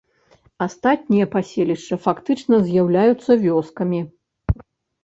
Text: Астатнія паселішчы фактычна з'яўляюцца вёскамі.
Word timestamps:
Астатнія 0.65 1.27
паселішчы 1.35 1.95
фактычна 2.09 2.55
з'яўляюцца 2.71 3.31
вёскамі. 3.47 4.03